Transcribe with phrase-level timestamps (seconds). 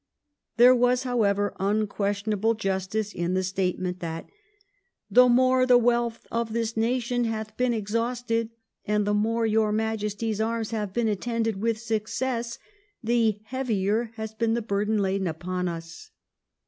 [0.57, 4.25] There was, however, unques tionable justice in the statement that
[4.69, 8.49] * the more the wealth of this nation hath been exhausted,
[8.83, 12.57] and the more your Majesty's arms have been attended with success,
[13.03, 16.09] the heavier has been the burden laden upon us.'